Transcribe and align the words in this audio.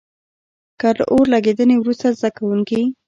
که 0.79 0.87
له 0.97 1.03
اور 1.11 1.25
لګېدنې 1.33 1.75
وروسته 1.79 2.07
زده 2.17 2.29
کوونکي. 2.37 2.81